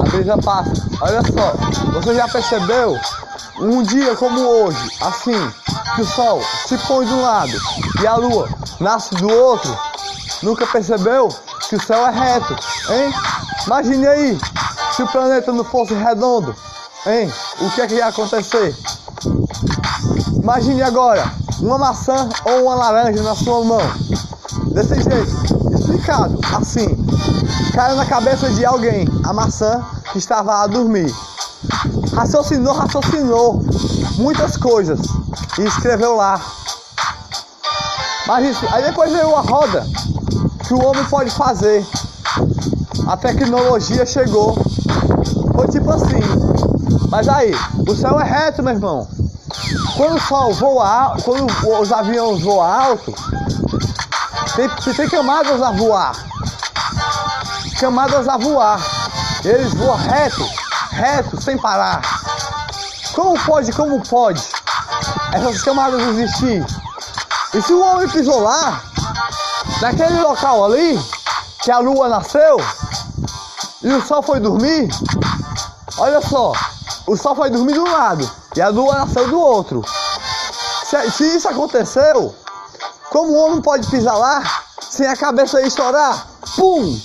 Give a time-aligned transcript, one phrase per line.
[0.00, 0.72] a brisa passa.
[1.00, 1.54] Olha só,
[1.92, 2.98] você já percebeu
[3.58, 5.52] um dia como hoje, assim,
[5.94, 7.52] que o sol se põe de um lado
[8.00, 8.48] e a lua
[8.80, 9.76] nasce do outro?
[10.42, 11.28] Nunca percebeu
[11.68, 12.56] que o céu é reto,
[12.90, 13.12] hein?
[13.66, 14.38] Imagine aí,
[14.94, 16.54] se o planeta não fosse redondo,
[17.06, 17.32] hein?
[17.60, 18.76] O que é que ia acontecer?
[20.42, 23.80] Imagine agora, uma maçã ou uma laranja na sua mão.
[24.72, 27.05] Desse jeito, explicado, assim.
[27.76, 31.14] Caiu na cabeça de alguém a maçã que estava a dormir.
[32.14, 33.62] Raciocinou, raciocinou
[34.16, 34.98] muitas coisas
[35.58, 36.40] e escreveu lá.
[38.26, 39.86] Mas isso, aí depois veio a roda
[40.66, 41.86] que o homem pode fazer.
[43.06, 44.54] A tecnologia chegou.
[45.54, 46.22] Foi tipo assim.
[47.10, 47.52] Mas aí,
[47.86, 49.06] o céu é reto, meu irmão.
[49.98, 51.46] Quando o sol voa, quando
[51.78, 53.12] os aviões voam alto,
[54.56, 56.25] tem, tem camadas a voar.
[57.78, 58.80] Camadas a voar.
[59.44, 60.44] Eles voam reto,
[60.90, 62.00] reto, sem parar.
[63.14, 64.42] Como pode, como pode
[65.32, 66.64] essas camadas existir?
[67.54, 68.82] E se o homem pisou lá,
[69.80, 70.98] naquele local ali,
[71.62, 72.56] que a lua nasceu,
[73.82, 74.88] e o sol foi dormir,
[75.98, 76.52] olha só,
[77.06, 79.84] o sol foi dormir de um lado e a lua nasceu do outro.
[80.84, 82.34] Se, se isso aconteceu,
[83.10, 84.42] como o homem pode pisar lá
[84.80, 86.26] sem a cabeça estourar?
[86.56, 86.98] Pum!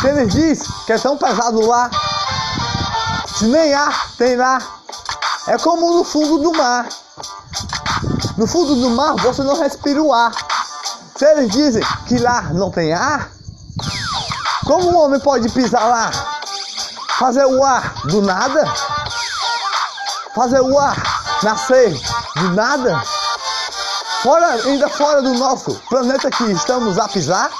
[0.00, 1.90] Se ele diz que é tão pesado lá,
[3.36, 4.58] se nem ar tem lá,
[5.46, 6.88] é como no fundo do mar.
[8.38, 10.32] No fundo do mar você não respira o ar.
[11.16, 13.30] Se eles dizem que lá não tem ar,
[14.64, 16.10] como o homem pode pisar lá?
[17.18, 18.64] Fazer o ar do nada?
[20.34, 20.96] Fazer o ar
[21.42, 21.92] nascer
[22.36, 23.02] do nada?
[24.22, 27.50] Fora, ainda fora do nosso planeta que estamos a pisar?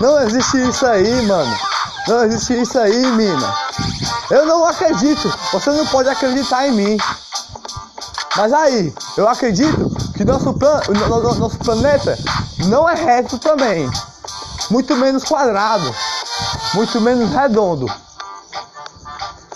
[0.00, 1.58] Não existe isso aí, mano.
[2.08, 3.54] Não existe isso aí, mina.
[4.30, 5.32] Eu não acredito.
[5.52, 6.96] Você não pode acreditar em mim.
[8.36, 10.80] Mas aí, eu acredito que nosso, plan
[11.38, 12.18] nosso planeta
[12.66, 13.88] não é reto também.
[14.70, 15.94] Muito menos quadrado.
[16.74, 17.86] Muito menos redondo.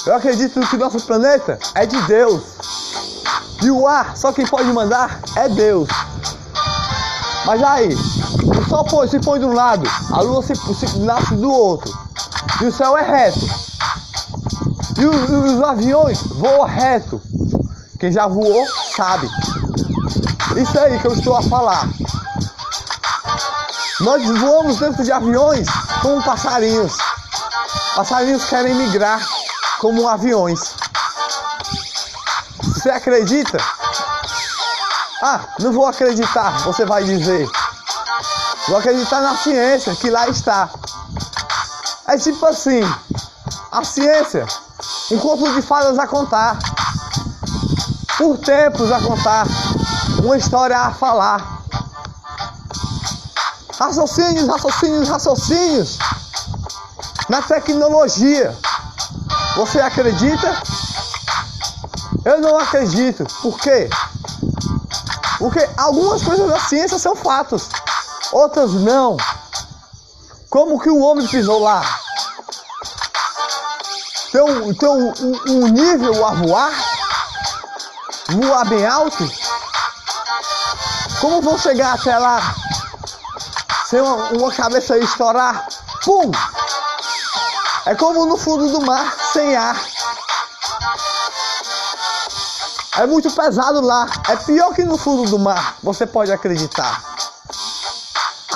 [0.07, 2.43] Eu acredito que nosso planeta é de Deus.
[3.63, 5.89] E o ar, só quem pode mandar é Deus.
[7.45, 7.89] Mas aí,
[8.69, 11.91] o sol põe, se põe de um lado, a lua se, se nasce do outro.
[12.61, 13.41] E o céu é reto.
[14.99, 17.19] E os, os aviões voam reto.
[17.99, 19.27] Quem já voou sabe.
[20.55, 21.89] Isso aí que eu estou a falar.
[24.01, 25.67] Nós voamos dentro de aviões
[26.03, 26.99] como passarinhos.
[27.97, 29.27] Passarinhos querem migrar
[29.81, 30.75] como aviões.
[32.65, 33.57] Você acredita?
[35.23, 37.49] Ah, não vou acreditar, você vai dizer.
[38.69, 40.69] Vou acreditar na ciência que lá está.
[42.07, 42.81] É tipo assim,
[43.73, 44.47] a ciência,
[45.11, 46.59] um conto de fadas a contar,
[48.19, 49.47] por tempos a contar,
[50.23, 51.63] uma história a falar.
[53.79, 55.99] Raciocínios, raciocínios, raciocínios
[57.29, 58.55] na tecnologia.
[59.57, 60.63] Você acredita?
[62.25, 63.25] Eu não acredito.
[63.41, 63.89] Por quê?
[65.39, 67.69] Porque algumas coisas da ciência são fatos,
[68.33, 69.17] outras não.
[70.51, 71.83] Como que o homem pisou lá?
[74.33, 76.73] Tem um, um, um nível a voar?
[78.31, 79.29] Voar bem alto?
[81.21, 82.55] Como vão chegar até lá?
[83.87, 85.67] Sem uma, uma cabeça estourar?
[86.05, 86.31] Pum!
[87.87, 89.81] É como no fundo do mar, sem ar.
[92.99, 94.07] É muito pesado lá.
[94.29, 95.77] É pior que no fundo do mar.
[95.83, 97.08] Você pode acreditar.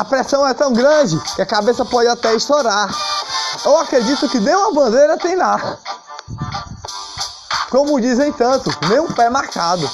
[0.03, 2.93] A pressão é tão grande que a cabeça pode até estourar.
[3.65, 5.79] Eu acredito que nem uma bandeira tem lá.
[7.71, 9.89] Como dizem tanto, nem um pé marcado.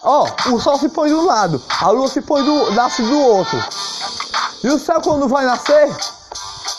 [0.00, 3.02] Ó, oh, o sol se põe de um lado, a lua se põe do, nasce
[3.02, 3.60] do outro.
[4.62, 5.92] E o céu quando vai nascer,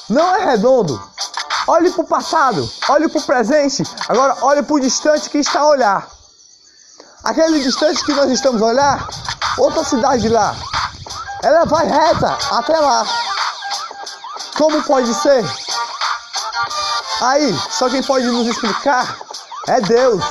[0.09, 0.97] não é redondo,
[1.67, 5.59] Olhe para o passado, olhe para o presente, agora olhe para o distante que está
[5.59, 6.07] a olhar.
[7.25, 9.09] Aquele distante que nós estamos a olhar,
[9.57, 10.55] outra cidade lá,
[11.45, 13.05] ela vai reta até lá.
[14.57, 15.45] Como pode ser?
[17.21, 19.15] Aí, só quem pode nos explicar
[19.67, 20.23] é Deus.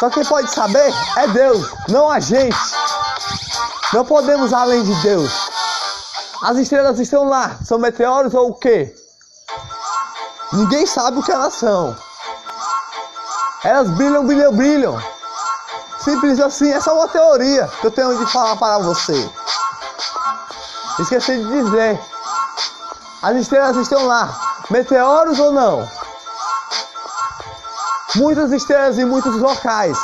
[0.00, 2.56] Só quem pode saber é Deus, não a gente.
[3.92, 5.30] Não podemos além de Deus.
[6.42, 8.94] As estrelas estão lá, são meteoros ou o quê?
[10.50, 11.94] Ninguém sabe o que elas são.
[13.64, 15.11] Elas brilham, brilham, brilham.
[16.04, 19.30] Simples assim, essa é uma teoria que eu tenho de falar para você.
[20.98, 22.00] Esqueci de dizer.
[23.22, 24.36] As estrelas estão lá,
[24.68, 25.88] meteoros ou não?
[28.16, 29.96] Muitas estrelas em muitos locais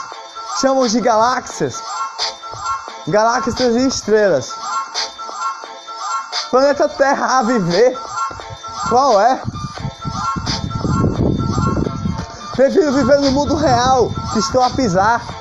[0.60, 1.82] chamam de galáxias,
[3.08, 4.54] galáxias e estrelas.
[6.48, 7.98] Planeta Terra a viver,
[8.88, 9.42] qual é?
[12.54, 15.37] Prefiro viver no mundo real que estou a pisar.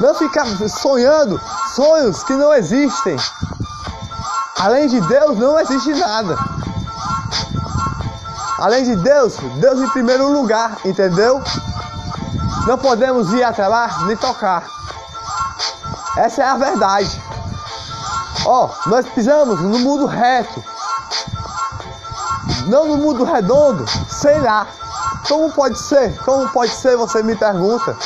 [0.00, 1.40] Não ficar sonhando
[1.74, 3.16] sonhos que não existem.
[4.58, 6.36] Além de Deus, não existe nada.
[8.58, 11.42] Além de Deus, Deus em primeiro lugar, entendeu?
[12.66, 14.64] Não podemos ir até lá nem tocar.
[16.16, 17.22] Essa é a verdade.
[18.46, 20.62] Ó, oh, nós pisamos no mundo reto.
[22.66, 24.66] Não no mundo redondo, sei lá.
[25.28, 26.16] Como pode ser?
[26.24, 26.96] Como pode ser?
[26.96, 27.96] Você me pergunta.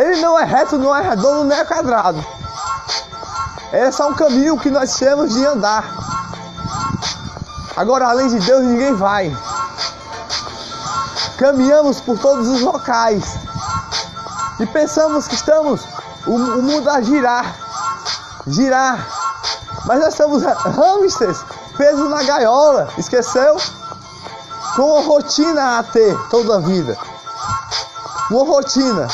[0.00, 2.24] Ele não é reto, não é redondo, nem é quadrado.
[3.72, 5.84] É só um caminho que nós temos de andar.
[7.76, 9.36] Agora, além de Deus, ninguém vai.
[11.38, 13.24] Caminhamos por todos os locais
[14.58, 15.82] e pensamos que estamos
[16.26, 17.54] o, o mundo a girar,
[18.46, 19.06] girar.
[19.84, 21.44] Mas nós somos hamsters
[21.76, 23.56] presos na gaiola, esqueceu?
[24.78, 26.96] com uma rotina a ter toda a vida.
[28.30, 29.08] Uma rotina.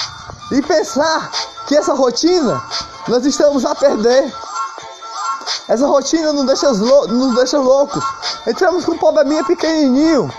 [0.54, 1.32] E pensar
[1.66, 2.62] que essa rotina
[3.08, 4.32] nós estamos a perder.
[5.66, 8.04] Essa rotina nos deixa, nos deixa loucos.
[8.46, 10.32] Entramos com um probleminha pequenininho.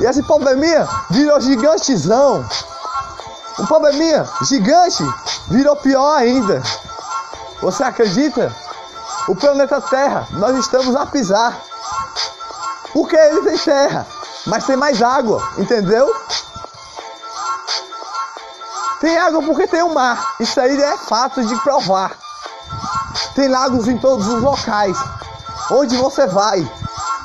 [0.00, 2.44] E esse probleminha virou gigantezão.
[3.60, 5.04] Um probleminha gigante
[5.48, 6.60] virou pior ainda.
[7.62, 8.52] Você acredita?
[9.28, 11.56] O planeta Terra, nós estamos a pisar.
[12.92, 14.04] Porque ele tem terra
[14.46, 16.12] mas tem mais água, entendeu?
[19.00, 20.34] Tem água porque tem o mar.
[20.38, 22.12] Isso aí é fato de provar.
[23.34, 24.96] Tem lagos em todos os locais.
[25.70, 26.70] Onde você vai.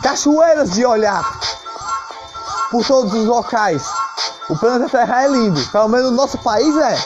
[0.02, 1.24] Cachoeiras de olhar.
[2.72, 3.84] Por todos os locais.
[4.50, 5.62] O planeta Terra é lindo.
[5.68, 6.98] Pelo menos o nosso país é.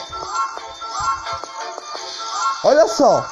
[2.62, 3.26] Olha só.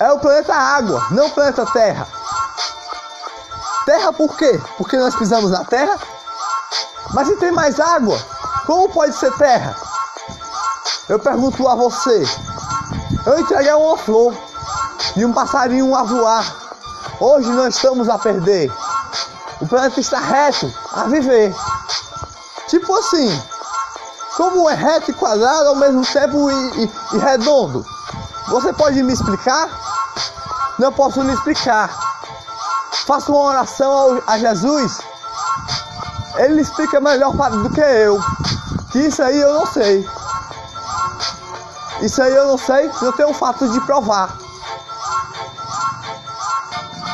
[0.00, 2.08] É o planeta Água, não o planeta Terra.
[3.84, 4.60] Terra por quê?
[4.78, 5.98] Porque nós pisamos na terra?
[7.12, 8.18] Mas se tem mais água,
[8.66, 9.76] como pode ser terra?
[11.10, 12.24] Eu pergunto a você.
[13.26, 14.34] Eu entreguei uma flor
[15.16, 16.44] e um passarinho a voar.
[17.20, 18.72] Hoje nós estamos a perder.
[19.60, 21.54] O planeta está reto a viver.
[22.68, 23.42] Tipo assim,
[24.36, 27.84] como é reto e quadrado ao mesmo tempo e, e, e redondo?
[28.48, 29.68] Você pode me explicar?
[30.78, 32.08] Não posso lhe explicar
[33.10, 35.00] faço uma oração a Jesus,
[36.36, 38.20] ele explica melhor do que eu.
[38.92, 40.08] Que isso aí eu não sei.
[42.02, 44.36] Isso aí eu não sei, não tenho o fato de provar.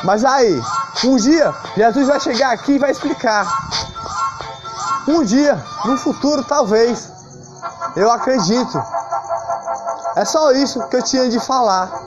[0.04, 0.62] Mas aí,
[1.04, 3.46] um dia, Jesus vai chegar aqui e vai explicar.
[5.08, 7.10] Um dia, no futuro, talvez.
[7.96, 8.82] Eu acredito.
[10.14, 12.05] É só isso que eu tinha de falar.